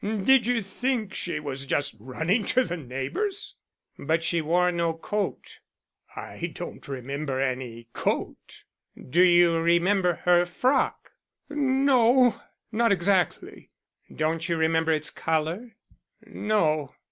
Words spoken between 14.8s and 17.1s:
its color?" "No."